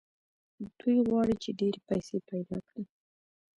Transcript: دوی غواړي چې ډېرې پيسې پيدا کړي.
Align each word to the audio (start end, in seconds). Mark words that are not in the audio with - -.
دوی 0.79 0.97
غواړي 1.09 1.35
چې 1.43 1.49
ډېرې 1.59 1.79
پيسې 1.89 2.17
پيدا 2.29 2.57
کړي. 2.67 2.83